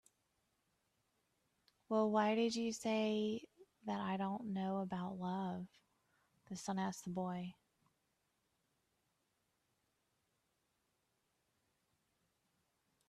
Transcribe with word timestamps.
"Well, 1.89 2.09
why 2.09 2.33
did 2.33 2.55
you 2.55 2.73
say 2.73 3.41
that 3.85 3.99
I 3.99 4.17
don't 4.17 4.45
know 4.45 4.79
about 4.79 5.19
love?" 5.19 5.67
the 6.49 6.55
sun 6.55 6.79
asked 6.79 7.03
the 7.03 7.11
boy. 7.11 7.53